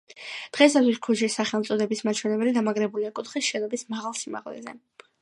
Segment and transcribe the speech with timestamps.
[0.55, 4.79] დღეისათვის ქუჩის სახელწოდების მაჩვენებელი დამაგრებულია კუთხის შენობის მაღალ სიმაღლეზე.